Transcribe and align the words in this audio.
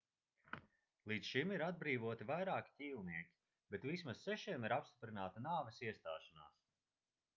līdz 1.11 1.27
šim 1.33 1.51
ir 1.57 1.63
atbrīvoti 1.65 2.27
vairāki 2.31 2.73
ķīlnieki 2.79 3.37
bet 3.75 3.85
vismaz 3.91 4.25
sešiem 4.25 4.67
ir 4.69 4.75
apstiprināta 4.79 5.45
nāves 5.51 5.83
iestāšanās 5.91 6.59